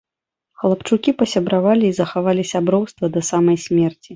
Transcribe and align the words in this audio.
Хлапчукі 0.61 1.13
пасябравалі 1.19 1.85
і 1.91 1.93
захавалі 1.99 2.49
сяброўства 2.55 3.05
да 3.19 3.25
самай 3.33 3.65
смерці. 3.69 4.09